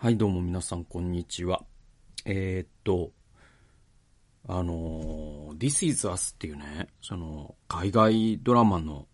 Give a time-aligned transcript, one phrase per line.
[0.00, 1.64] はい、どうも皆さん、こんにちは。
[2.24, 3.10] えー、っと、
[4.46, 9.08] あの、This is Us っていうね、その、海外ドラマの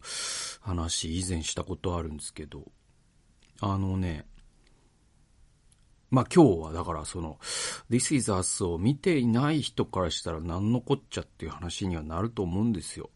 [0.60, 2.70] 話、以前したことあるんですけど、
[3.62, 4.26] あのね、
[6.10, 7.38] まあ、今日はだからその、
[7.88, 13.08] This is Us を見ていない人からしたら何のこっちゃっていう話にはなると思うんですよ。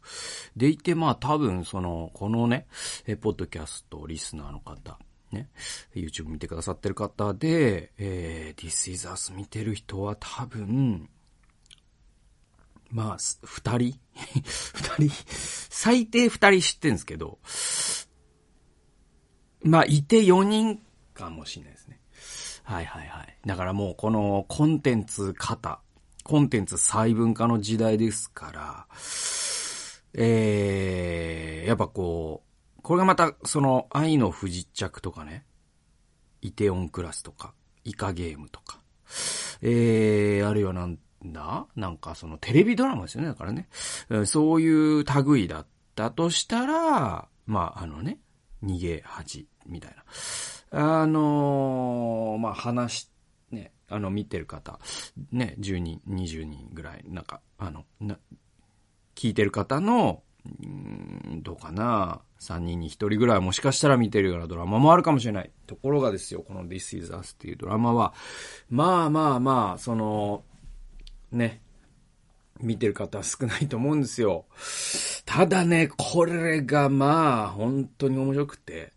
[0.57, 2.67] でいて、まあ多分その、このね、
[3.07, 4.99] え、ポッドキャストリスナーの方、
[5.33, 5.49] ね、
[5.95, 11.09] YouTube 見てくださってる方で、えー、This is Us 見てる人は多分、
[12.91, 14.01] まあ、二人？
[14.99, 15.11] 二人？
[15.71, 17.39] 最低二人知ってんですけど、
[19.63, 20.81] まあ、いて四人
[21.15, 22.01] かもしれないですね。
[22.63, 23.39] はいはいはい。
[23.47, 25.81] だからもうこのコンテンツ型、
[26.23, 28.87] コンテンツ細分化の時代ですから、
[30.15, 32.48] えー、やっぱこう、
[32.83, 35.45] これがまた、その、愛の不時着とかね、
[36.41, 37.55] イテオンクラスとか、
[37.85, 38.81] イカゲームとか、
[39.63, 41.67] えー、あるいはなんだ？
[41.75, 43.69] なんかそのテレビドラマですよね、だからね。
[44.27, 48.19] そういう類だったとしたら、まあ、あのね、
[48.63, 49.97] 逃げ恥みたい
[50.71, 51.01] な。
[51.01, 53.11] あのー、まあ、話、
[53.51, 54.79] ね、あの、見てる方、
[55.33, 58.19] ね、10人、20人ぐらい、なんか、あの、な、
[59.15, 60.23] 聞いてる方の、
[60.67, 65.51] んどうかな3人に1人ぐらいもしかしたら見てるようなドラマもあるかもしれない。
[65.67, 68.15] ところがですよ、この This is Us っていうドラマは、
[68.71, 70.43] まあまあまあ、その、
[71.33, 71.61] ね、
[72.61, 74.47] 見てる方は少ないと思うんですよ。
[75.25, 78.93] ただね、これがまあ、本当に面白くて、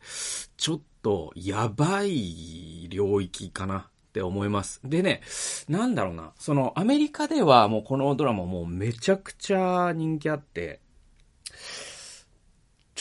[0.58, 4.82] ちょっとやばい領域かなって思います。
[4.84, 5.22] でね、
[5.68, 10.82] なんだろうな、そのアメリカではもうこのドラマもうめちゃくちゃ人気あって、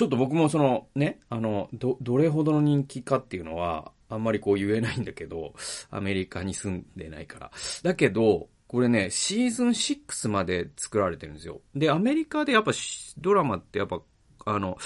[0.00, 5.52] ちょっと僕もそのね、あの、ど、どれほどの人気かっていうのは、あんまりこう言えないんだけど、
[5.90, 7.50] アメリカに住んでないから。
[7.82, 11.60] だけど、これね、シーズン6まで作られてるんですよ。
[11.74, 12.72] で、アメリカでやっぱ
[13.18, 14.00] ドラマってやっぱ、
[14.46, 14.78] あの、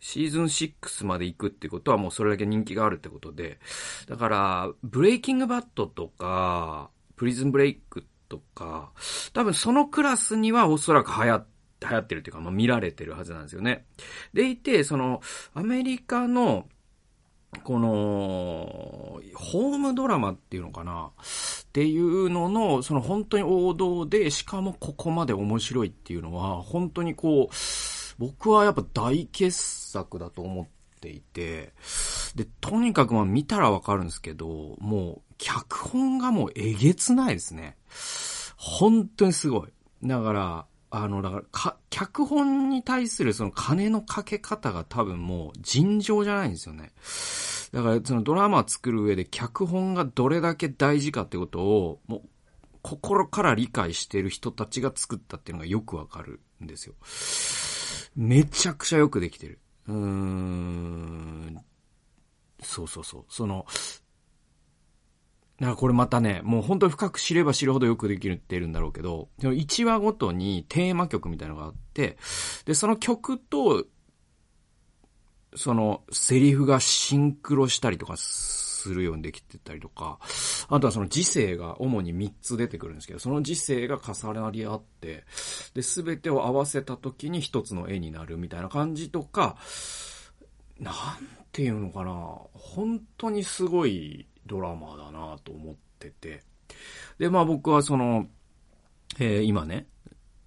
[0.00, 3.58] シーズン6まで行くってことはもうそれだけ人気があるってことで、
[4.08, 8.90] だから、ブレイキングバットとか、プリズンブレイクとか、
[9.34, 11.46] 多分そのクラスにはおそらく流行っ
[11.88, 13.84] 流行ってるっていうか、まあ、見られてるはずなんですよね。
[14.32, 15.20] でいて、その、
[15.54, 16.66] アメリカの、
[17.64, 21.10] この、ホームドラマっていうのかな？
[21.10, 27.54] っていうのの、その本当に王道で、しかもここまで面白いっていうのは、本当にこう、
[28.18, 30.66] 僕はやっぱ大傑作だと思っ
[31.00, 31.74] ていて、
[32.34, 37.76] で、とにかくまあ見たらわかるんですけど、もう、脚本がもうえげつないですね。
[38.56, 39.68] 本当にすごい。
[40.02, 46.92] だから、あの、だから、か、脚本に対するその金のかけ方が多分もう尋常じゃないんですよね。
[47.72, 52.22] だから、そのドラマ作る上で脚本がどれだけ大事かってことを、もう、
[52.82, 56.94] 心から理解してる人たちが作ったっていうのがよくわかるんですよ。
[58.14, 59.60] めちゃくちゃよくできてる。
[59.88, 61.64] うーん。
[62.62, 63.24] そうそうそう。
[63.30, 63.64] その、
[65.62, 72.16] だからこれまたね、もう本当に深く知れば知るほどよくできるってるんだろうけど、1話ごとにテーマ曲みたいなのがあって、
[72.64, 73.84] で、その曲と、
[75.54, 80.18] そのセリフがシンクロしたりとかするようにできてたりとか、
[80.68, 85.22] あとはその時世が主に3つ出てくるんですけど、その時世が重なり合って、
[85.74, 89.56] で、すべてを合わせた時に一つの絵になるみたいな感じとか、
[90.80, 90.94] なん
[91.52, 92.12] ていうのかな、
[92.52, 96.42] 本当にすごいドラマだなと思ってて。
[97.18, 98.26] で、まあ僕はその、
[99.18, 99.86] えー、今ね、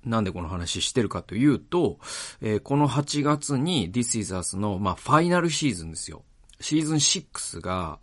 [0.06, 2.00] なんでこの話してるかというと、
[2.42, 6.24] えー、この8月に This is Us の、まあ、ファイナルシーズンですよ。
[6.66, 8.00] シーズン6が、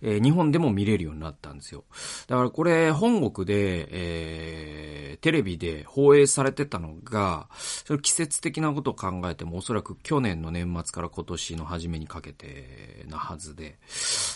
[0.00, 1.82] えー、日本でも見れるようになったんですよ。
[2.28, 7.48] だからこれ、本国で、えー、テレビで放映されてたのが、
[7.84, 13.80] それ季節的なことを考えても、おそらく去年の年末から今年の初めにかけてなはずで。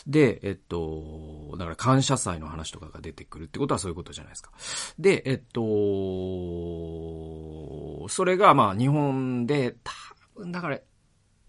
[0.09, 4.51] で、えっと、だから感謝祭の話とかが出てくるってことはそういうことじゃないですか。
[4.99, 5.61] で、えっと、
[8.09, 9.93] それがまあ日本で、多
[10.35, 10.81] 分だから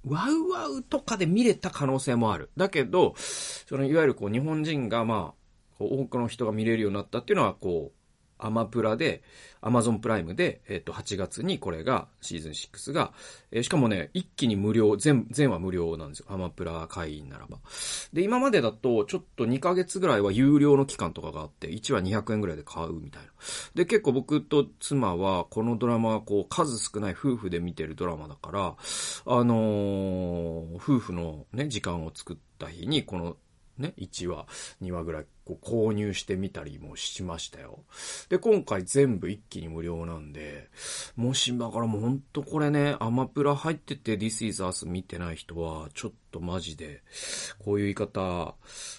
[0.10, 2.50] ワウワウとかで見れた可能性もある。
[2.58, 7.99] だけど、そのいわゆるこう日本人がまあ、多くの人が見れるようになったっていうのはこう、
[8.40, 9.22] アマプラで、
[9.62, 13.12] アマゾンプライムで、えっ、と、8月にこれが、シーズン6が、
[13.52, 16.28] えー、しかもね、一気に無料、全、全話無料なんですよ。
[16.30, 17.60] アマプラ会員ならば。
[18.14, 23.30] で、今までだと、ちょっと2ヶ月ぐらいは有料の期間とかがあって、1話200円ぐらいで買うみたいな。
[23.76, 28.76] で、結構僕と妻は、このドラマはこう、数少ない夫婦で見てるドラマだから、
[29.26, 33.36] あのー、夫婦のね、時間を作った日に、この
[33.80, 34.46] ね、1話、
[34.82, 37.80] 2話ぐらいこう購入してみたりもしましたよ。
[38.30, 40.70] で、今回全部一気に無料なんで、
[41.16, 47.02] もし、だからもうほんとこれね、アマプラ入ってて This is Us 見てない人は、ちょっとマジで、
[47.58, 48.56] こういう言い方、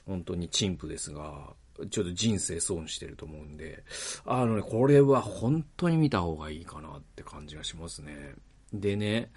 [0.06, 1.54] 本当に陳腐ですが、
[1.90, 3.84] ちょっと人生損してると思うんで、
[4.26, 8.34] あのね、これは本当に見た方がいいかなって感じがしますね。
[8.72, 9.30] でね、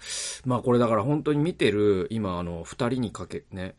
[0.44, 3.74] まあこれだから本当に見てる、今あの、二人にかけ、ね、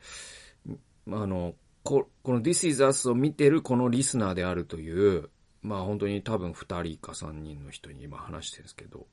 [1.05, 5.29] まああの、ここの This is Us を見てるこのリスナーであるという、
[5.61, 9.07] まあ本当に多分二人か三人の人に今話してるんですけど、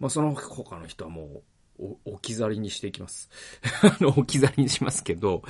[0.00, 1.42] まあその他の人はもう
[1.78, 3.30] お、置き去りにしていきます。
[3.82, 5.42] あの、置き去りにしますけど、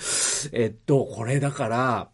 [0.52, 2.10] えっと、これだから、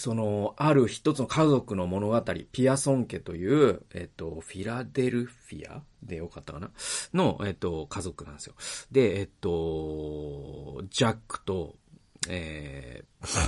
[0.00, 5.82] その、ある一つの家族の物語、ピアソン家という、えっと、フィラデルフィア？
[6.02, 6.70] でよかったかな？
[7.12, 8.54] の、えっと、家族なんですよ。
[8.90, 11.76] で、えっと、ジャックと、
[12.28, 13.46] えー、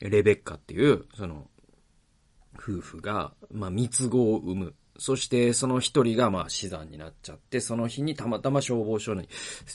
[0.10, 1.48] レベッカっていう、その、
[2.56, 4.74] 夫婦が、まあ、三つ子を産む。
[4.98, 9.28] そして、その一人が、まあ、死産になっちゃって、その日にたまたま消防署に、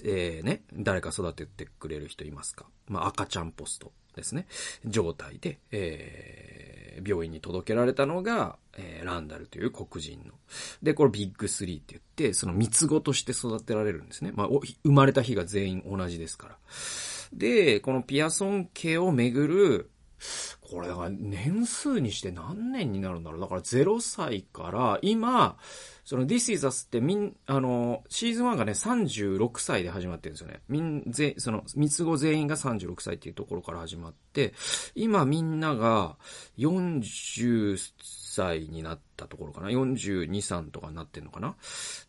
[0.06, 2.68] えー、ね、誰か育ててくれる人いますか？
[2.88, 4.48] まあ、赤ちゃんポストですね、
[4.86, 10.34] 状態で、えー、病院に届けられたのが、えー、ランダルという黒人の。
[10.84, 14.32] で、これビッグスリーって言って、その三つ子として育てられるんですね。
[14.36, 14.48] まあ、
[14.84, 16.58] 生まれた日が全員同じですから。
[17.34, 19.90] で、このピアソン家をめぐる、
[20.62, 23.42] これだから年数にして何年になるんだろう。
[23.42, 25.58] だから0歳から今、
[26.10, 30.60] その This is Us ってみん、あの、シーズン1がね、36歳で始まってるんですよね。
[30.68, 34.56] みん、ぜ、その、三つ子全員が36歳っていうところから始まって、
[34.96, 36.18] 今みんなが
[36.58, 37.78] 40
[38.34, 39.70] 歳になったところかな。
[39.70, 41.50] 42、3とかになってんのかな。
[41.50, 41.56] っ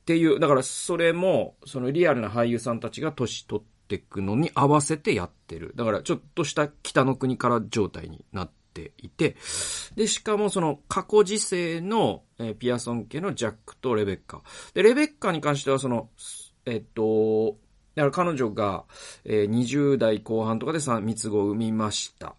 [0.06, 5.74] ていう、だからそれも、そのリアルな俳優さんたちが年取っていくのに合わせてやってる。
[5.76, 9.36] だからちょっとした北の国から状態になってていて、
[9.96, 14.42] で、しかもその過去時世の、え、ピアソン家のジャックとレベッカ。
[14.74, 16.10] で、レベッカに関してはその、
[16.66, 17.56] えっと、
[17.94, 18.84] だから彼女が、
[19.24, 22.36] えー、20代後半とかで三つ子を産みました。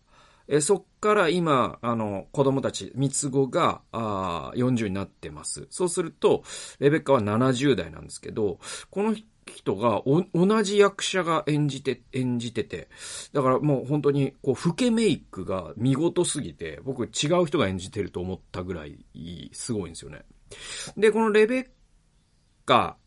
[0.48, 5.68] え、そっから今、あの、子供たち、三つ子が、あ40になってます。
[5.70, 6.44] そうすると、
[6.80, 9.26] レベッカは70代なんですけど、この人
[9.56, 10.04] 人が
[10.34, 12.90] 同じ役者が演じて、演じてて、
[13.34, 19.06] だからもう本当に、こう、老けメイクが見事すぎて、僕違う人が演じてると思ったぐらい、
[19.54, 20.24] すごいんですよね。
[20.98, 21.68] で、このレベッ
[22.66, 22.98] カ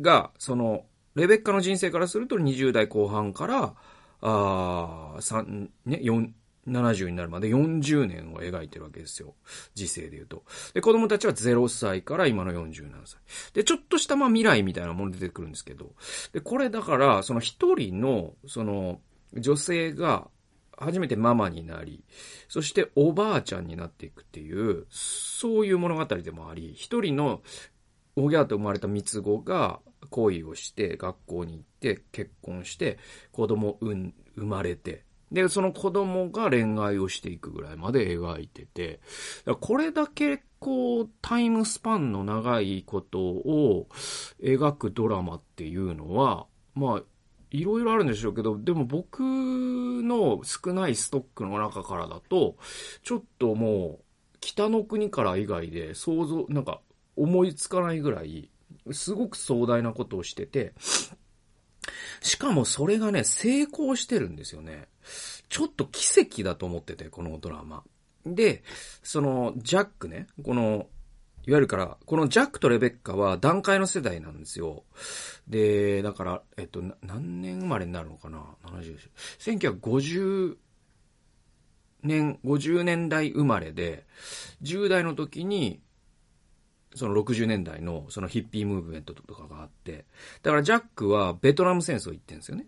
[0.00, 3.74] が、その、レベッカの人生からすると20代後半から、
[4.20, 6.30] ああ、3、ね、4、
[6.68, 9.34] 70になるまで40年を描いてるわけですよ。
[9.74, 10.44] 時世で言うと。
[10.74, 13.20] で、子供たちは0歳から今の47歳。
[13.54, 15.92] で、ちょっとしたまあ未来みたいなもの出てくるんですけど。
[16.32, 19.00] で、これだから、その一人の、その、
[19.34, 20.28] 女性が
[20.76, 22.04] 初めてママになり、
[22.48, 27.42] そしておばあちゃんになっていくっていう、そういう物語でもあり、一人の
[28.16, 29.80] おぎゃーと生まれた三つ子が
[30.10, 32.98] 恋をして学校に行って結婚して
[33.32, 39.00] 子供うん生まれてで、その子供が恋愛をしていくぐらいまで描いてて、
[39.60, 43.88] これだけこう、タイムスパンの長いことを
[44.42, 47.02] 描くドラマっていうのは、まあ、
[47.50, 52.56] いろいろあるんでしょうけど、でも僕の少ないストックの中からだと、
[53.02, 54.04] ちょっともう、
[54.40, 56.80] 北の国から以外で想像、なんか
[57.16, 58.50] 思いつかないぐらい、
[58.92, 60.74] すごく壮大なことをしてて、
[62.20, 64.88] しかもそれがね、成功してるんですよね。
[65.48, 67.82] ちょっと奇跡だと思ってて、このドラマ。
[68.24, 68.62] で、
[69.02, 70.88] その、ジャックね、この、
[71.46, 74.82] いわゆるから、このジャックとレベッカは段階の世代なんですよ。
[75.46, 78.98] で、だから、えっと、何年生まれになるのかな ?70、
[79.38, 80.56] 1950
[82.02, 84.06] 年、50年代生まれで、
[84.62, 85.80] 10代の時に、
[86.96, 90.06] その60年代のそのヒッピームーブメントとかがあって、
[90.42, 92.66] だからジャックはベトナム戦争行ってんですよね。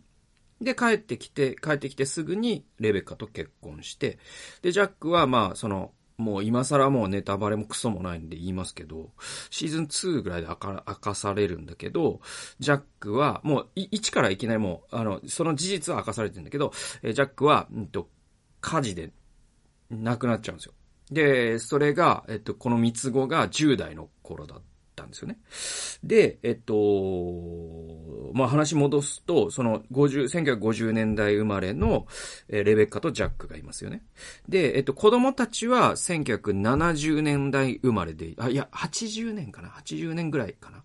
[0.61, 4.19] で、帰ってきて、帰ってきてすぐにレベッカと結婚して、
[4.63, 9.11] で、ジャックはまあ、その、もう今更もうネタバレもクソもないんで言いますけど、
[9.51, 12.21] シーズン2ぐらいで明か明かされるんだけど、
[12.59, 16.73] ジャックは、もう1からいきなりもう、あの、その事実は明かされてるんだけど、
[17.03, 18.09] えジャックは、うんと、
[18.61, 19.13] 火事で
[19.91, 20.75] 亡くなっちゃうんですよ。
[21.13, 24.65] で、それが、えっと、この三つ子が10代の頃だった
[25.09, 25.39] んですよね。
[26.05, 26.75] で、えっと、
[28.35, 32.07] まあ、話戻すと、その50、1950年代生まれの、
[32.49, 34.05] え、レベッカとジャックがいますよね。
[34.49, 40.85] で、えっと、子供たちは1970年代生まれで、あ、いや、80年かな ?80 年ぐらいかな？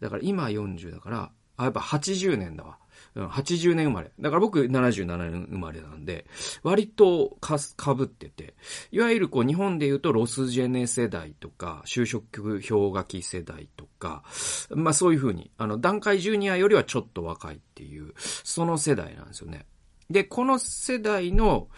[0.00, 2.78] だから今40だから、あ、やっぱ80年だわ。
[3.16, 4.10] 80年生まれ。
[4.18, 6.26] だから僕77年生まれなんで、
[6.62, 8.54] 割とかす、被ってて、
[8.90, 14.24] いわゆるこう日本で言うとロスジェネ世代とか、就職氷河期世代とか、
[14.70, 19.66] まあそういうふうに、あの段階ジュニアよりはちょっと若いっていう、その世代なんですよね。
[20.10, 21.68] で、この世代の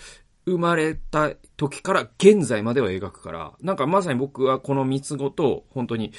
[0.47, 6.12] 生まれた時から現在までを描くから、なんかまさに僕はこの三つ子と本当に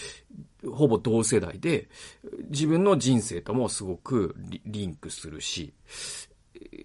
[0.70, 1.88] ほぼ同世代で、
[2.50, 5.74] 自分の人生ともすごくリンクするし、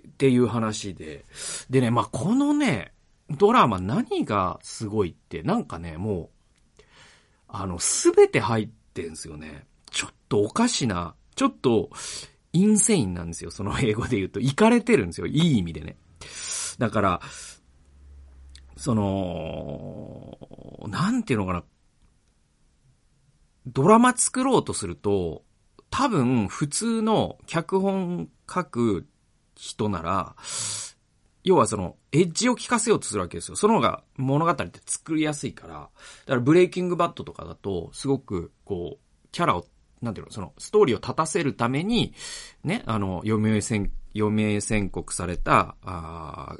[0.08, 1.24] っていう話で。
[1.68, 2.92] でね、まあ、このね、
[3.30, 6.30] ドラマ何がすごいって、なんかね、も
[6.78, 6.82] う、
[7.48, 9.64] あの、すべて入ってんすよね。
[9.90, 11.90] ちょっとおかしな、ちょっと、
[12.52, 13.50] インセインなんですよ。
[13.50, 14.38] その英語で言うと。
[14.38, 15.26] 行かれてるんですよ。
[15.26, 15.96] いい意味でね。
[16.78, 17.20] だから、
[18.76, 20.38] その、
[20.88, 21.64] なんていうのかな。
[23.66, 25.44] ドラマ作ろうとすると、
[25.90, 29.06] 多分普通の脚本書く
[29.54, 30.34] 人なら、
[31.44, 33.56] 要はその、エッジを効かせようとするわけですよ。
[33.56, 35.74] その方が物語って作りやすいから。
[35.74, 35.90] だか
[36.26, 39.66] らブレイキングバットとかだと、すごく、こう、キャラを、
[40.00, 42.14] なんていうの、その、ストーリーを立たせるために、
[42.62, 46.56] ね、あの、余命宣、余命宣告された、あ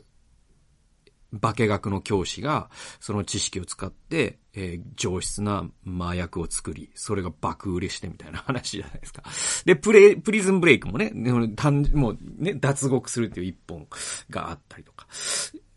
[1.41, 9.23] 化学の教師が、その知識を使って、えー、上質な麻薬を作り、それが爆売れしてみたいな話じゃないですか。
[9.65, 11.13] で、プレ、プリズンブレイクもね、
[11.57, 13.87] 単もうね、脱獄するっていう一本
[14.29, 15.07] があったりとか。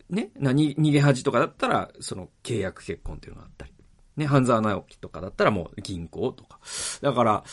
[0.09, 3.74] ね、な、逃げ恥とかだったら、その契約結婚っていうのがあったり。
[4.17, 6.59] ね、半沢直樹とかだったらもう銀行とか。
[7.01, 7.43] だから、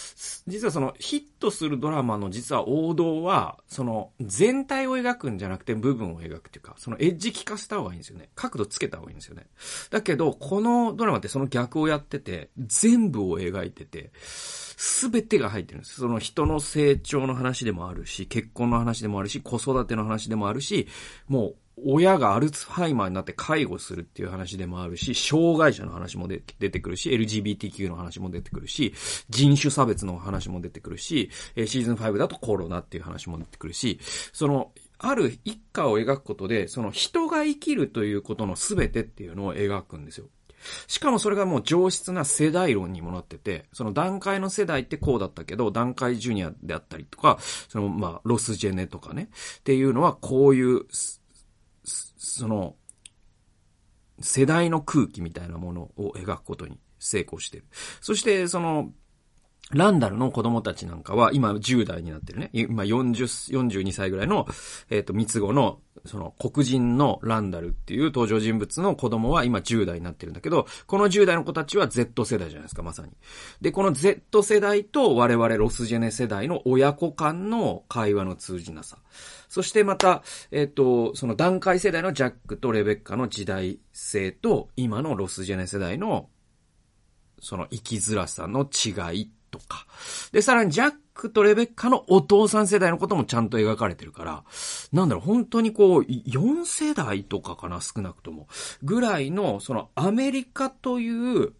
[0.46, 8.30] 実はそのヒットするドラマの実は王道は、その全体を描くんじゃなくて部分を描くっていうか、そのエッジ効かせた方がいいんですよね。
[8.34, 9.46] 角度つけた方がいいんですよね。
[9.90, 15.96] だけど、このドラマってその逆をやってて、全部を描いてて、すべてが入ってるんです。
[15.96, 20.86] その人の成長の話でもあるし、結婚の話でもあるし、子育ての話でもあるし、
[21.28, 28.94] もう親がアルツハイマーになって介護するっていう話でもあるし、障害者の話も出てくるし、LGBTQ の話も出てくるし、
[29.28, 33.98] 人種差別の話も出てくるし、シーズン5だとコロナっていう話も出てくるし、
[34.32, 40.28] その、ある一家を描くことで、その人が生きるということの全てっていうのを描くんですよ。
[40.86, 50.84] しかもそれがもう上質な世代論にもなってて、その段階の世代ってこうだったけど、段階ジュニアであったりとか、そのまあ、ロスジェネとかね、っていうのはこういう
[52.38, 52.76] その、
[54.20, 57.66] 世代の空気みたいなものを描くことに成功してる。
[58.00, 58.92] そして、その、
[59.70, 62.50] ランダルの子供たちなんかは、今10代になってるね。
[62.52, 64.46] 今40、42歳ぐらいの、
[64.90, 73.10] えっ、ー、と、三つ子の、その、黒人のランダルっていう登場人物の子供は今10代になってるんだけど、この10代の子たちは Z 世代じゃないですか、まさに。
[73.60, 78.98] で、この Z 世代と我々ロスジェネ世代の親子間の会話の通じなさ。
[79.48, 86.28] そしてまた、えっ、と、その段階世代のジャックとレベッカの時代性と、今のロスジェネ世代の、
[87.40, 89.86] その生きづらさの違いとか。
[90.32, 94.44] で、さらにジャックとレベッカのお父さん世代のこともちゃんと描かれてるから、
[94.92, 98.48] なんだろう、本当にこう、4世代とかかな、少なくとも。
[98.82, 101.52] ぐらいの、そのアメリカという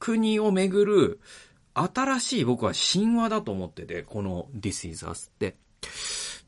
[0.00, 1.20] 国をめぐる、
[1.74, 5.56] 新しい僕は神話だと思ってて、この This is Us って。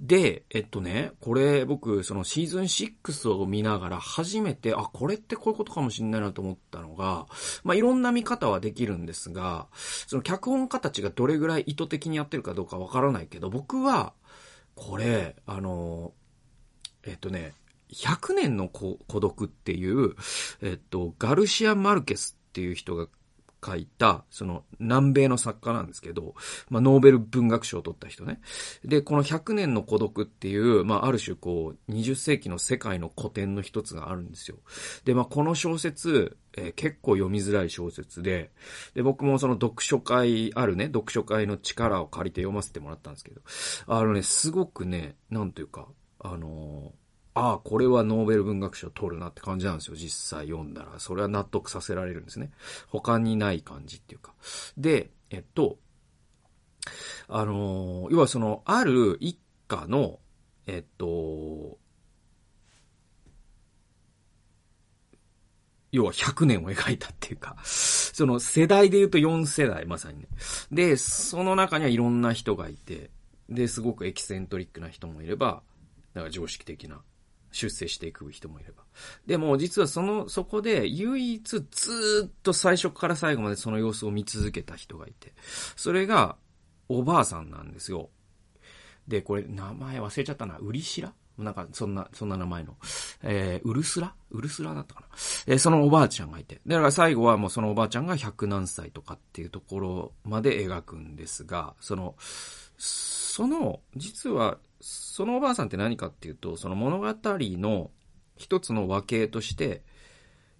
[0.01, 7.27] で、えっとね、これ僕、そのシーズン6を見ながら初めて、あ、これってこういうことかもしんないなと思ったのが、
[7.65, 9.67] まあ、いろんな見方はできるんですが、
[10.07, 14.15] その脚本家たちがどれぐらい意図的にやってるかどうかわからないけど、僕は、
[14.75, 16.15] これ、あの、
[17.05, 17.53] えっとね、
[17.93, 20.15] 100年の孤独っていう、
[20.63, 23.07] えっと、ガルシア・マルケスっていう人が
[23.65, 26.35] 書いた、その南米の作家なんですけど、
[26.69, 28.41] まあ、ノーベル文学賞を取った人ね。
[28.85, 34.59] で、この100年の孤独っていう、まあ、ある種こう、20世紀の世界の古典の一つがあるんですよ。
[35.05, 38.51] で、まあ、この小説、えー、結構読みづらい小説で、
[38.95, 43.41] で、僕もその読書会、あるね、読書会の力を借りて読ませてもらったんですけど、
[43.87, 45.89] あのね、すごくね、なんというか、
[46.19, 47.00] あのー
[47.41, 49.97] ああ、これはノーベル文学賞取るなって感じなんですよ。
[49.97, 50.99] 実際読んだら。
[50.99, 52.51] それは納得させられるんですね。
[52.87, 54.35] 他にない感じっていうか。
[54.77, 55.79] で、えっと、
[57.29, 60.19] あの、要はその、ある一家の、
[60.67, 61.79] えっと、
[65.93, 70.29] 要は100年を描いたっていうか、その世代で言うと4世代、まさにね。
[70.71, 73.09] で、その中にはいろんな人がいて、
[73.49, 75.63] で、すごくエキセントリックな人もいれば、
[76.13, 77.01] だから常識的な
[77.53, 78.85] 出世していく人もいれば。
[79.27, 85.35] でも、実はその、そこで唯一ずっと最初から最後までその様子を見続けた人がいて、
[85.77, 86.37] それが
[86.89, 88.11] おばあさんなんですよ。
[89.09, 90.59] で、これ名前忘れちゃったな。
[90.59, 91.13] ウリシラ？
[91.39, 92.77] なんか、そんな、そんな名前の。
[93.23, 94.15] えー、ウルスラ？
[94.31, 95.07] ウルスラだったかな。
[95.47, 96.61] えー、そのおばあちゃんがいて。
[96.67, 102.15] だから最後はもうそのおばあちゃんが100何歳とかっていうところまで描くんですが、その、
[102.77, 107.91] その、実は、そのおばあさんって何かっていうと、その物語の
[108.37, 109.83] 一つの和形として、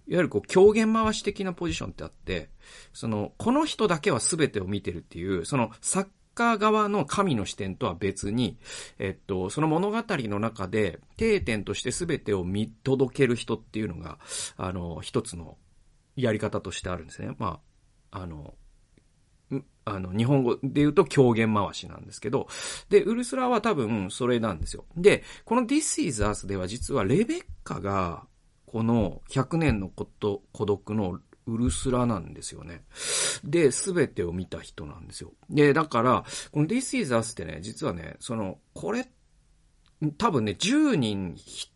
[0.07, 2.49] いわゆるこう狂言回し的なポジションってあって、
[2.93, 8.57] その、この人だけは全てを見てるっていう、その作家側の神の視点とは別に、
[8.99, 14.19] えっと、その物語の中で定点として全てを見届ける人っていうのが、
[14.57, 15.57] あの、一つの
[16.15, 17.35] やり方としてあるんですね。
[17.37, 17.59] ま
[18.11, 18.55] あ、あの、
[19.85, 22.47] あの、日本語で言うと狂言回しなんですけど、
[22.89, 24.85] で、ウルスラは多分それなんですよ。
[24.95, 28.25] で、この This is Us では実はレベッカが、
[28.65, 32.83] この100年のこと、孤独のウルスラなんですよね。
[33.43, 35.33] で、すべてを見た人なんですよ。
[35.49, 39.07] で、だから、この This is Us ってね、実はね、その、これ、
[40.17, 41.71] 多分ね、10人ひ、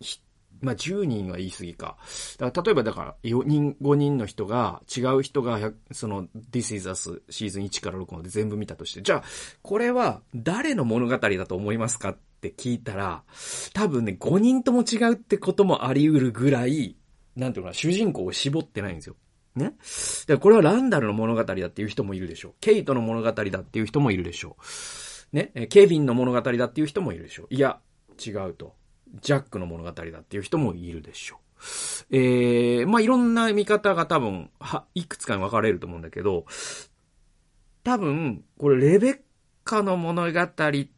[0.00, 0.20] ひ、
[0.60, 1.96] まあ、10人は言い過ぎか。
[2.38, 9.22] だから例えばだから、4人、5人の人が、違う人が、その、This is Us シーズン1から6まで全部見たとして、じゃあ、
[9.62, 13.22] これは誰の物語だと思いますかって聞いたら、
[13.72, 16.96] 多分ね、5人とも違うってこともあり得るぐらい、
[17.36, 19.16] なんていうかな、主人公を絞ってないんですよ。
[19.54, 19.74] ね？
[20.26, 22.54] で、これはランダルの物語だっていう人もいるでしょう。
[22.60, 24.56] ケイトの物語だっていう人もいるでしょ
[25.32, 25.36] う。
[25.36, 25.66] ね？
[25.68, 27.46] ケビンの物語だっていう人もいるでしょう。
[27.50, 27.80] いや、
[28.24, 28.74] 違うと。
[29.20, 31.48] ジャックの物語だっていう人もいるでしょう。
[32.10, 36.46] えー、まあ、いろんな見方が多分、は、いくつかに分かれると思うんだけど、
[37.84, 39.18] 多分、これレベッ
[39.64, 40.48] カの物語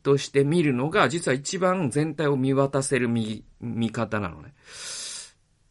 [0.03, 4.55] として見るのが、実は一番全体を見渡せる見、見方なのね。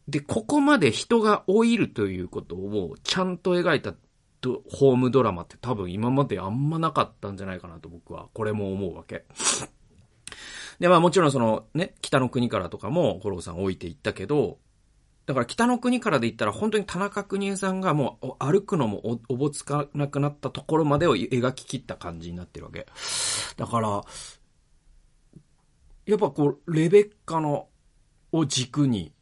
[0.08, 3.94] で、ここまで人が老いるということをちゃんと描いた
[4.70, 9.24] ホームドラマって多分今まであんまなかったんじゃないかなと僕はこれも思うわけ。
[10.80, 14.58] で、まあもちろんそのね、北の国からとかも五郎さん置いていったけど、
[15.26, 22.86] だから北の国からで言ったら本当に田中邦衛さんがもう歩くのもおおぼつかなくなったところまでを描き切った感じになってるわけ。
[23.56, 24.02] だから、
[26.06, 27.68] やっぱこう、レベッカの
[28.32, 29.12] を軸に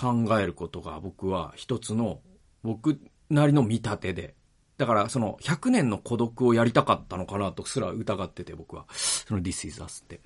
[0.00, 2.20] 考えることが僕は一つの
[2.62, 4.37] 僕なりの見立てで。
[4.78, 8.86] だからその100年の孤独をやりたかったのかなとすら疑ってて僕は。
[8.92, 10.20] その This is Us って。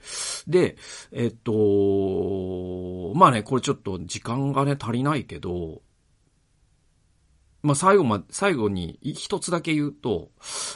[0.46, 0.76] で、
[1.10, 5.80] えっと、まあね、これちょっと時間がね足りないけど、
[7.62, 10.30] まあ最後ま、最後に一つだけ言うと、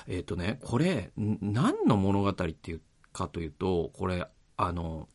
[0.08, 2.80] えっとね、これ、何の物語っていう
[3.12, 5.06] かというと、これ、あの、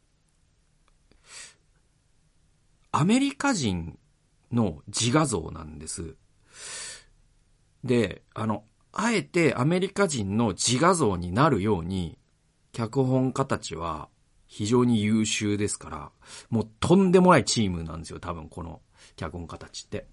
[2.91, 3.97] アメリカ人
[4.51, 6.15] の自画像なんです。
[7.83, 8.63] で、あの、
[8.93, 12.17] あえてアメリカ人の自画像になるように、
[12.73, 14.09] 脚本家たちは
[14.47, 16.11] 非常に優秀ですから、
[16.49, 18.81] もうとんでもないチームなんですよ、多分この
[19.15, 20.07] 脚本家たちって。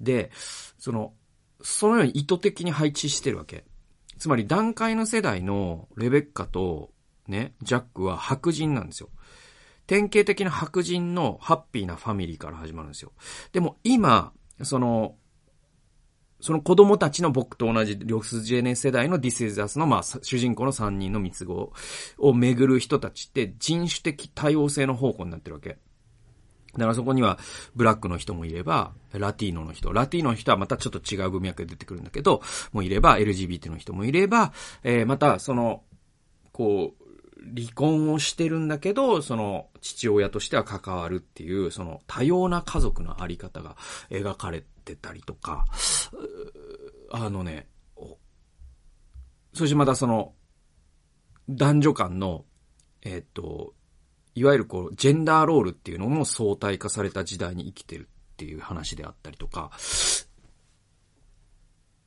[0.00, 0.30] で、
[0.78, 1.14] その、
[1.62, 3.64] そのように意図的に配置してるわけ。
[4.18, 6.90] つまり段階の世代のレベッカと
[7.28, 9.10] ね、ジャックは白人なんですよ。
[9.86, 13.12] 典型的な白人のハッピーなファミリーから始まるんですよ。
[13.52, 15.14] でも今、その、
[16.40, 21.72] その子供たちの僕と同じリョスジェネ世代のディスイズアスの、まあ、主人公の3人の密合
[22.18, 25.78] を巡る人たちって人種的多様性の方向になってるわけ。
[26.74, 27.38] だからそこには
[27.74, 29.92] ブラックの人もいれば、ラティーノの人。
[29.92, 34.52] ラティーノの人はまたちょっと違う文脈で出てくるんだけど、もういれば、LGBT の人もいれば、
[34.84, 35.82] えー、またその、
[36.52, 37.04] こう、
[37.56, 43.76] 離婚をしてるんだけど、その父親としては関わるっていう、その多様な家族のあり方が
[44.10, 45.64] 描かれててたりとか、
[47.10, 47.68] あのね、
[49.52, 50.34] そしてまたその、
[51.48, 52.44] 男女間の、
[53.02, 53.74] えっ、と、
[54.34, 59.70] いわゆるこう、ジェンダーロールっていうのも相対化された時代に生きてるっていう話であったりとか、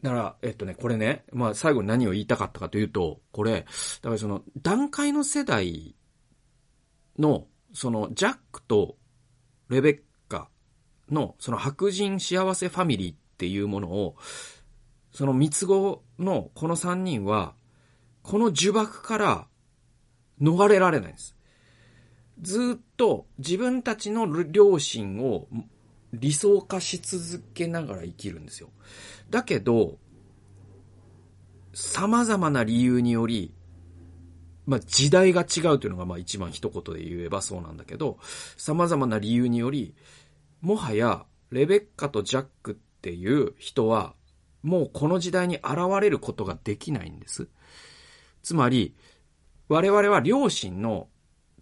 [0.02, 3.66] だから、えっとね、これね、まあ最後に何を言いたかったかというと、これ、
[4.02, 5.96] だからその段階の世代
[7.20, 8.98] の、そのジャックと
[9.70, 10.02] レベッ
[11.12, 14.16] のその白人幸せファミリーっていうものを、
[15.12, 17.54] その三つ子のこの三人は、
[18.24, 19.48] この呪縛から
[20.42, 21.36] 逃れられないんです。
[22.42, 25.48] ずっと自分たちの両親を
[26.14, 28.70] 理想化し続けながら生きるんですよ。
[29.30, 29.98] だけど、
[31.74, 33.54] 様々な理由により、
[34.66, 38.18] まあ、時代が違うというのがまあ一番一言で言えばそうなんだけど、
[38.58, 39.94] 様々な理由により、
[40.62, 44.14] もはやレベッカとジャックっていう人は、
[44.62, 47.48] もうこの時代に現れることができないんです。
[48.44, 48.96] つまり、
[49.68, 51.08] 我々は両親の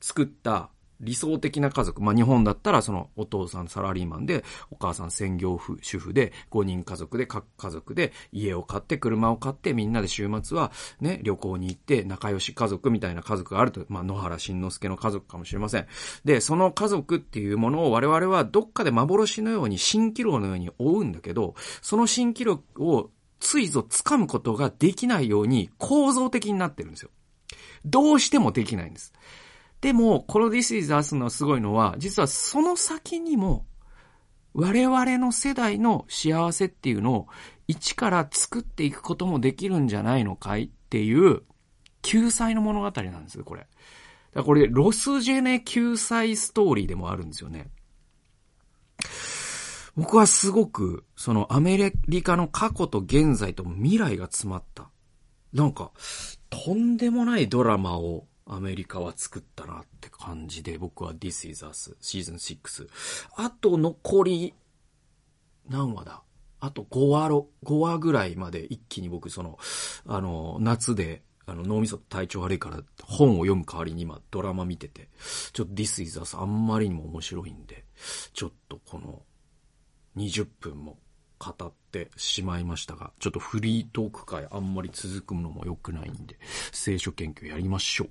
[0.01, 0.69] 作った
[1.01, 2.01] 理想的な家族。
[2.01, 15.87] まあ、日本だったらそのお父さんサラリーマンで、お母さん専業婦主婦で、5人家族で、各家族で、家を買って、車を買って、みんなで週末はね、旅行に行って、仲良し家族みたいな家族があると、まあ、野原慎之介の家族かもしれません。
[16.25, 23.09] で、その家族っていうものを我々はどっかで幻のように、蜃気楼のように追うんだけど、その蜃気楼を
[23.39, 27.09] ついぞ掴むことができないように構造的になってるんですよ。
[27.85, 29.13] どうしてもできないんです。
[29.81, 33.65] でも、この This is Us のすごいのは、実はその先にも、
[34.53, 37.27] 我々の世代の幸せっていうのを
[37.67, 41.43] 一から作っていくこともできるんじゃないのかいっていう、
[42.01, 43.67] 救済の物語なんですよ、これ。
[44.33, 47.69] だこれ、ロスジェネ救済ストーリーでもあるんですよね。
[49.95, 54.89] 僕はすごく、そのアメリカの過去と現在と未来が詰まった。
[55.53, 55.91] なんか、
[56.49, 62.89] とんでもないドラマをアメリカは作ったなって感じで、僕は This is Us シーズン6。
[63.35, 64.53] あと残り、
[65.69, 66.23] 何話だ？
[66.59, 69.59] あと5話ろ、5話ぐらいまで一気に僕その、
[70.05, 75.09] あの、夏で、あの、脳みそ体調悪いから本を読む代わりに今ドラマ見てて、
[75.53, 77.85] ちょっと This is Us あんまりにも面白いんで、
[78.33, 79.21] ちょっとこの
[80.17, 80.97] 20分も
[81.37, 86.37] 語ってしまいましたが、ちょっとフリートーク会あんまり続くのも良くないんで、
[86.73, 88.09] 聖書研究やりましょう。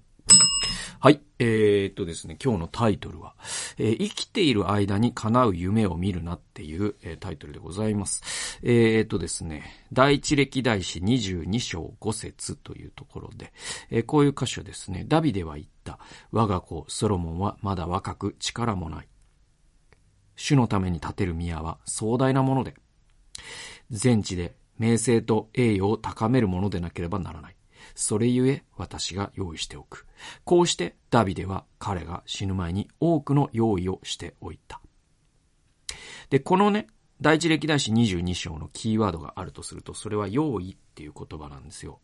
[1.01, 1.21] はい。
[1.39, 3.35] えー、っとですね、今日のタイトルは、
[3.79, 8.61] えー、生きている間に叶う夢を見るなっていう、えー、タイトルでございます。
[8.63, 13.53] えー、っとですね、第一歴代史22章5節というところで、
[13.91, 15.99] えこういう箇所ですね、ダビデは言った、
[16.33, 19.09] 我が子ソロモンはまだ若く力もない。
[20.35, 22.75] 主のために建てる宮は壮大なもので、
[23.91, 27.58] 全地で名声と栄誉を高めるものでなければならない。
[27.99, 30.07] それゆえ私が用意しておく。
[30.45, 34.81] こうしてダビデは彼が死ぬ前に多くの用意をしておいた。
[36.31, 36.87] で、このね、
[37.21, 41.99] 第一歴代史22章のキーワードがあるとすると、それは用意っていう言葉なんですよ。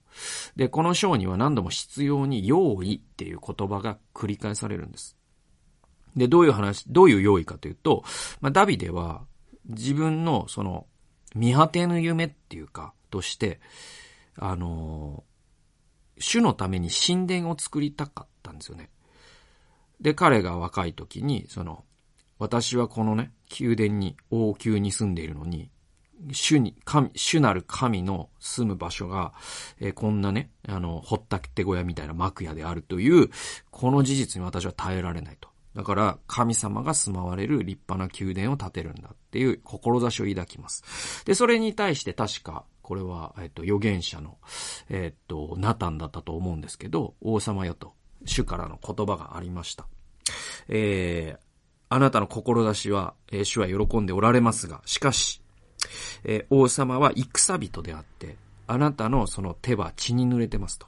[0.57, 5.17] で、この章には何度も必要に用意っていう言葉が繰り返されるんです。
[6.17, 8.03] で、どういう話、どういう用意かというと、
[8.41, 9.23] まあ、ダビデは
[9.67, 10.89] 自分のその
[11.37, 13.61] 見果てぬ夢っていうか、として、
[14.37, 15.23] あの
[16.19, 18.91] 主のために神殿を作りたかったんですよね。
[20.01, 21.85] で、彼が若い時に、その、
[22.39, 25.71] 私はこのね、宮殿に、王宮に住んでいるのに、
[26.33, 29.33] 主に、神、主なる神の住む場所が、
[29.79, 33.31] えー、こんなね、あの、ほったて小屋みたいな幕屋であるという、
[33.71, 35.49] この事実に私は耐えられないと。
[35.75, 41.25] だから、神様が住まわれる立派な宮殿を建てるんだっていう志を抱きます。
[41.25, 44.37] で、それに対して確か、これは、えっと、預言者の、
[44.91, 47.95] えっと、ナタンだったと思うんですけど、王様よと、
[48.27, 49.87] 主からの言葉がありました。
[50.69, 51.39] えー、
[51.89, 55.41] あなたの志は、えー、主は喜んでおられますが、しかし、
[56.25, 60.87] えー、王様は戦人であって、あなたのその手は血に濡れてますと。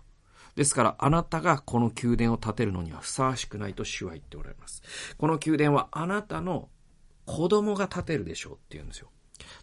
[0.54, 4.82] ですから、あなたがこの宮殿を建てるのにはふさわしくないと主は言っておられます。
[5.16, 6.68] この宮殿はあなたの
[7.24, 9.08] 子供が建てるでしょうって言うんですよ。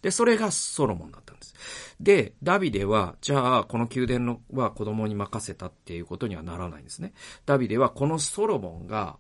[0.02, 1.54] で、それがソロモンだったんです。
[2.00, 7.14] で、ダビデは、じゃあ、この宮殿のは子供に任せたっていうことにはならないんですね。
[7.46, 9.18] ダビデは、このソロモンが、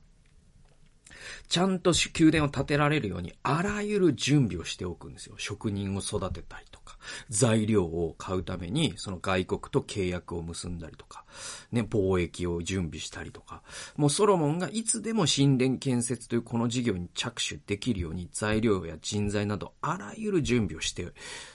[1.47, 5.35] ちゃんと宮殿を建てられるように、あらゆる準備をしておくんですよ。
[5.37, 6.82] 職人を育てたりとか、
[7.29, 11.25] 材料を買うために、その外国と契約を結んだりとか、
[11.71, 13.61] ね、貿易を準備したりとか、
[13.95, 21.07] もうソロモンがいつでも神殿建設というこの事業に着手できるように材料や人材などあらゆる準備をして、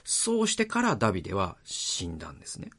[0.03, 2.69] そうしてからダビデは死んだんですね。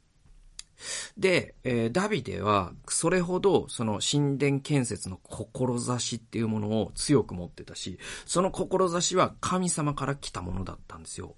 [1.17, 11.35] で、えー、ダビデは、それほど、その神殿建設の志っていうものを強く持ってたし、その志は神様から来たものだったんですよ。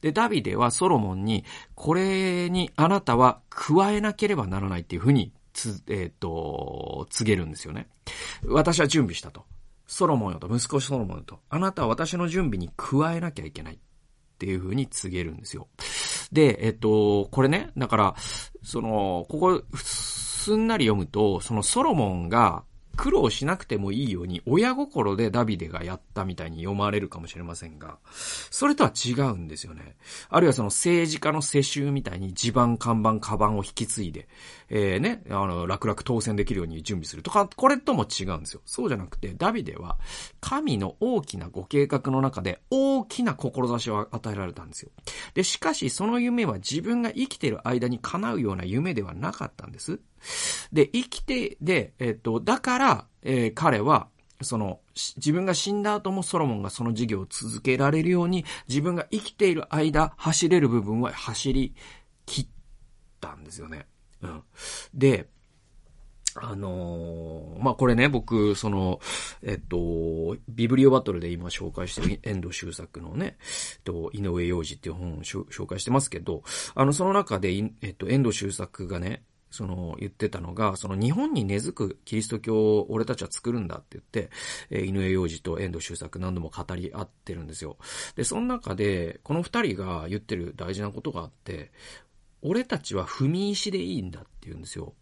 [0.00, 7.88] で、ダビデはソロモンに、これにあなたは加えなければならないっていうふうに、つ、えっ、ー、と、告げるんですよね。
[8.46, 9.44] 私は準備したと。
[9.86, 13.78] ソロモンよと、息子ソロモンよと、あなたは私の準備に加えなきゃいけないっ
[14.38, 15.66] ていうふうに告げるんですよ。
[16.30, 18.14] で、えっと、これね、だから、
[18.62, 22.64] その、ここ、すんなり読むと、そのソロモンが、
[22.98, 27.98] 苦労しなくてもいいように親心でダビデがやったみたいに読まれるかもしれませんが、
[28.50, 29.96] それとは違うんですよね。
[30.28, 34.28] あるいはその政治家の世襲みたいに地盤、看板、カバンを引き継いで、
[34.70, 38.60] えー、ね、あの、楽々当選できるように準備するとか、これとも違うんですよ。
[38.66, 39.98] そうじゃなくて、ダビデは
[40.40, 44.90] 神の大きなご計画の中で大きな志を与えられたんですよ。
[45.34, 50.00] で、しかしその夢は自分が生きている間に叶うような夢ではなかったんです。
[50.72, 54.08] で、生きて、で、えっと、だから、えー、彼は、
[54.40, 54.80] その、
[55.16, 61.74] 自分が死んだ後もソロモンがその事業を続けられるように、自分が生きている間、走れる部分は走り
[62.26, 62.48] 切っ
[63.20, 63.86] たんですよね。
[64.22, 64.42] うん。
[64.94, 65.28] で、
[66.40, 69.00] あのー、まあ、これね、僕、その、
[69.42, 73.36] えっと、ビブリオバトルで今紹介してる遠藤周作のね、
[73.76, 76.42] えっと、井上洋二っていう本を紹介してますけど、
[76.74, 77.50] あの、その中で、
[77.82, 84.30] えっと、遠藤周作がね、その、言ってたのが、その日本に根付くキリスト教を俺たちは作るんだって言って、
[84.70, 87.78] えー、井上洋二と遠藤周作何度も語り合ってるんですよ。
[88.14, 91.72] で、その中で、この二人が言ってる大事なことがあって、
[92.42, 94.94] 俺たちは踏み石でいいんだって言うんですよ。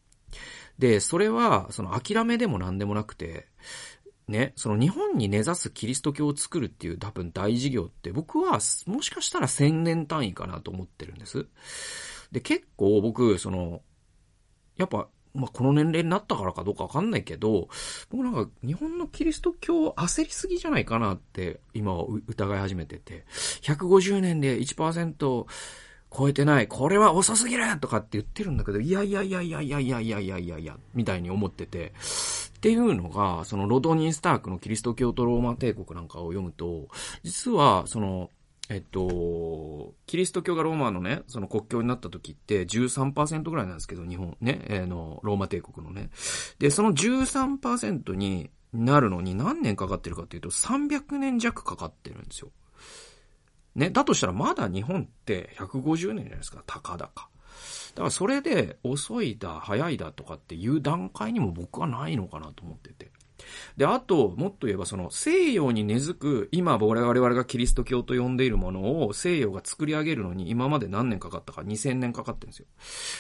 [0.79, 3.47] で、それは、その諦めでも何でもなくて、
[4.29, 11.47] ね、その日本に根ざすキリスト教を作るっていう多分大事業って僕はもしかしたら千年単位かなと思ってるんです。
[12.33, 13.83] で、結構僕、その、
[14.77, 17.69] やっぱ、まあ、この年齢になったからかどうかわかんないけど、
[18.11, 23.27] 僕なんか日本のキリスト教焦りすぎじゃないかなって今は疑い始めてて、
[23.63, 25.47] 150年で1%
[26.17, 26.69] 超えてない。
[26.69, 31.93] これは遅すぎるとかって言ってるんだけど、いやいやいやいやいやいやいやいやいやいや、みたいに思ってて。
[32.57, 36.89] っていうのが、そのロドニー・スタークのキリスト教とローマ帝国なんかを読むと、
[37.23, 38.31] 実は、その、
[38.69, 46.11] えっと、キリスト教がローマのね、その国境になった時って13%ぐらいなんですけど、日本ね、えー、の、ローマ帝国のね。
[46.59, 52.51] で、その13%になるのに何年かかってるかっていうと、300年弱かかってるんですよ。
[53.77, 57.05] ね、だとしたらまだ日本って150年じゃないですか、高々。
[57.05, 57.23] だか
[58.05, 63.13] らそれで遅いだ、早いだとかっていう段階にも僕はないのかなと思ってて。
[63.77, 72.67] で、あと、もっと言えばその西洋に根付く、今我々がキリスト教と呼んでいるものを西洋が作り上げるのに今まで何年かかったか2000年かかってるんですよ。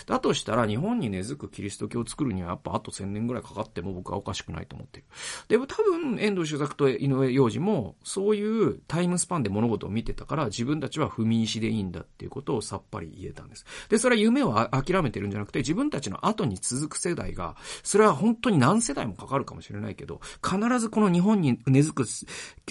[0.06, 5.06] だとしたら日本に根付くキリスト教を作るにはやっぱあと1000年ぐらいかかっても僕はおかしくないと思ってる。
[5.48, 13.64] でも多分遠藤周作と井上洋二もそういうタイムスパンで物事を見てたから自分たちは踏み石でいいんだっていうことをさっぱり言えたんです。
[13.88, 22.06] で、それは夢を諦めてるんじゃなくて自分たちの後に続く世代が、それは本当に何世代もかかるかもしれないけど、必ずこの日本に根付く、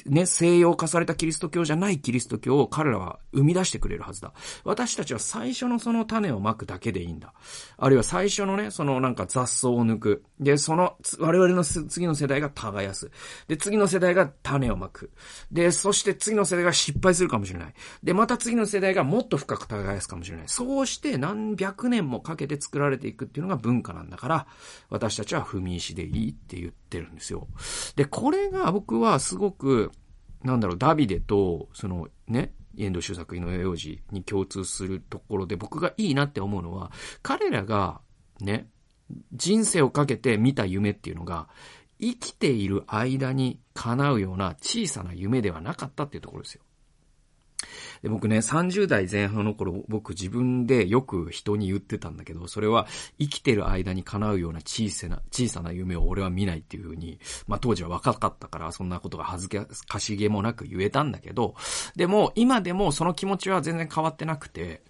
[0.06, 4.34] ね、西洋化されたキリスト教じゃないキリスト教を彼らは生み出してくれるはずだ。
[4.64, 7.34] 私たちは最初のその種をまくだけでいいんだ。
[7.78, 10.24] あるいは最初のね、そのなんか雑草を抜く。
[10.40, 13.12] で、その、我々の次の世代が耕す。
[13.48, 15.12] で、次の世代が種をまく。
[15.52, 17.74] で、そして次の世代が失敗するかもしれない。
[18.04, 20.46] で、また次の世代がもっと深く耕すかもしれない。
[20.48, 24.48] そうして何百年もかけて作られていくっていうのが文化なんだから、
[24.90, 27.35] 私たちは踏み石でいいって言ってるんですよ。
[27.96, 29.92] で、これが僕はすごく、
[30.44, 38.02] なんだろう、ダビデと、そのね、遠藤周作井上洋二に共通するところで僕がいいなって思うのは、彼らが
[38.40, 38.68] ね、
[39.34, 41.48] 人生をかけて見た夢っていうのが、
[42.00, 46.62] 生きている間に叶うような小さな夢ではなかったっていうところですよ。
[48.06, 52.86] で僕ね、30代前半の頃、僕自分でよく人に言ってたんだけど、それは
[53.20, 61.56] 生きてる間に叶うような小さな、小さな夢を俺は見ないっていうふうに、まあ当時は若かったから、そんなことが恥ずかしげもなく言えたんだけど、
[61.96, 64.84] でも今でもその気持ちは全然変わってなくて、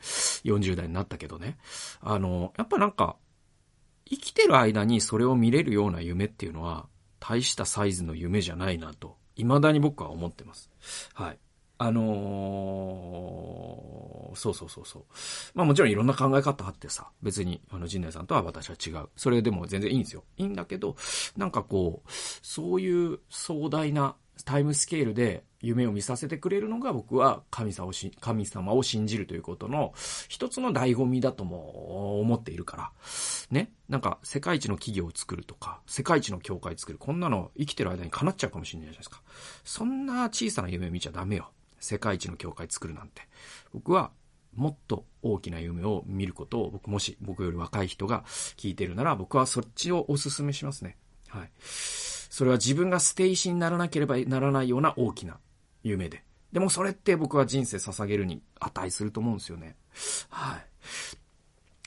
[0.43, 1.57] 40代になったけどね。
[2.01, 3.15] あの、やっぱなんか、
[4.03, 6.89] 生きてる間にそれを見れるような夢っていうのは、
[7.21, 10.69] 大したサイズの夢じゃないなと、未だに僕は思ってます。
[11.13, 11.39] はい。
[11.77, 15.03] あのー、そうそうそうそう。
[15.53, 19.09] まあもちろんいろんな考え方あってさ、別に、あの、陣内さんとは私は違う。
[19.15, 20.23] それでも全然いいんですよ。
[20.37, 20.95] いいんだけど、
[21.37, 22.09] なんかこう、
[22.41, 29.93] そういう壮大なタイムスケールで夢を見させてくれるのが僕は神様をし、神様を信じるということの
[30.27, 32.91] 一つの醍醐味だとも思っているから。
[33.49, 33.71] ね？
[33.87, 36.97] なんか世界一の企業を作るとか、世界一の教会を作る。
[36.97, 39.21] こんなの生きてる間に叶っちゃうかもしれないじゃないですか。
[39.63, 41.49] そんな小さな夢を見ちゃダメよ。
[41.79, 43.23] 世界一の教会作るなんて。
[43.73, 44.11] 僕は
[44.55, 48.23] もっと大きな夢を見ることを僕もし僕より若い人が
[48.57, 50.97] 聞いてるなら僕はそっちをお勧めしますね。
[51.27, 51.51] はい。
[51.59, 55.39] それは自分が捨て石にならなければならないような大きな
[55.83, 56.23] 夢で。
[56.51, 59.75] でもそれって僕は人生捧げるに値すると思うんですよね。
[60.29, 60.65] はい。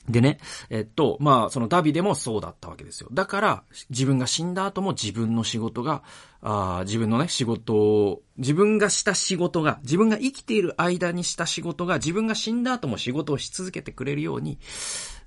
[0.09, 0.39] でね、
[0.71, 3.09] えっと、まあ、そのダビでもそうだったわけですよ。
[3.13, 6.03] だから、自分が死んだ後も自分の仕事が、
[6.41, 14.57] あ自分のね、仕事を、自分がした仕事が、自分が生きている間にした仕事が、自分が死んだ後も仕事をし続けてくれるように、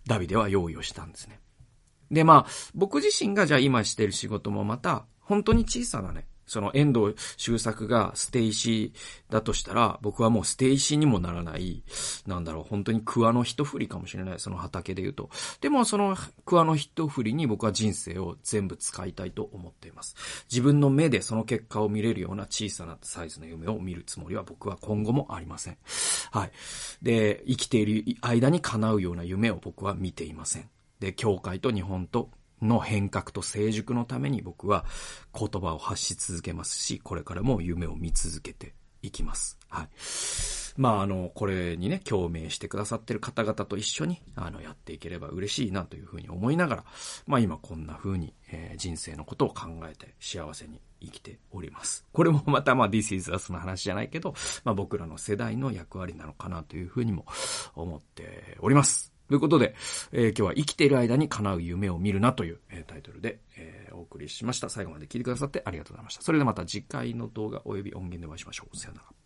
[0.07, 1.41] ダビデは用意をしたんですね。
[2.11, 11.83] で、まあ、僕自身がじゃあ今してる仕事もまた、本当に小さなね、その遠藤周作がステイシーだとしたら、僕はもうステイシーにもならない、
[12.27, 15.31] なんだろう、本当に鍬の一振りかもしれない、その畑で言うと。
[15.63, 20.15] でもその桑の一振りに僕は人生を全部使いたいと思っています。
[20.51, 25.79] 自分の目でその結果を見れるような小さなサイズの夢を見るつもりは僕は今後もありません。
[26.33, 26.53] はい。
[27.01, 30.69] で、生きている間に叶うような夢を僕は見ていません。
[31.01, 32.31] で、教会と日本と
[32.63, 34.85] の変革と成熟のために僕は
[35.39, 39.59] 言葉を発し続けますし、これからも夢を見続けていきます。
[39.69, 39.89] はい。
[40.77, 46.85] まあ、あの、これにね、共鳴してくださってる方々と一緒に、あの、やっていければ嬉しいなというふうに思いながら、
[47.27, 52.07] まあ今こんな風に、えー、人生のことを考えて幸せに生きております。
[52.13, 57.27] これもまたまあ This is Us の話じゃないけど、まあ僕らの世代の役割なのかなというふうにも
[57.75, 59.12] 思っております。
[59.33, 59.75] ということで、
[60.13, 64.69] えー、今日は生きている間に叶う夢を見るなという、えー、タイトルで、えー、お送りしました。
[64.69, 66.23] 最後まで聞いてくださってありがとうございました。
[66.23, 68.77] それではまた次回の動画及び音源でお会いしましょう。
[68.77, 69.22] さよなら。